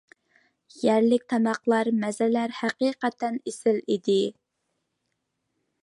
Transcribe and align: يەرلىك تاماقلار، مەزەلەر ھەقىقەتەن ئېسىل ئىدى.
يەرلىك 0.83 1.27
تاماقلار، 1.33 1.91
مەزەلەر 2.05 2.55
ھەقىقەتەن 2.63 3.39
ئېسىل 3.53 3.79
ئىدى. 3.97 4.21